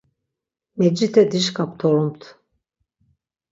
Mecite 0.77 1.21
dişǩa 1.31 1.65
ptorumt. 1.77 2.21